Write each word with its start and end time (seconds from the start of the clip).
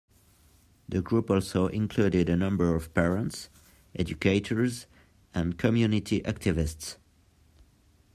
The 0.89 1.03
group 1.03 1.29
also 1.29 1.67
included 1.67 2.27
a 2.27 2.35
number 2.35 2.73
of 2.75 2.91
parents, 2.95 3.49
educators 3.93 4.87
and 5.31 5.59
community 5.59 6.21
activists. 6.21 6.97